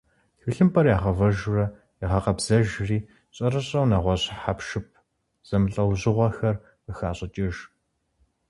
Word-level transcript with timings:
Тхылъымпӏэр 0.39 0.87
ягъэвэжурэ 0.95 1.65
ягъэкъэбзэжри, 2.05 2.99
щӏэрыщӏэу 3.35 3.85
нэгъуэщӏ 3.91 4.29
хьэпшып 4.41 4.87
зэмылӏэужьыгъуэхэр 5.47 6.55
къыхащӏыкӏыж. 6.83 7.57